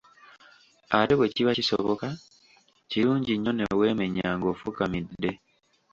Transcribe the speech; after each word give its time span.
Ate 0.97 1.13
bwe 1.15 1.31
kiba 1.35 1.57
kisoboka, 1.57 2.07
kirungi 2.89 3.33
nnyo 3.35 3.51
ne 3.53 3.65
weemenya 3.79 4.27
ng'ofukamidde. 4.37 5.31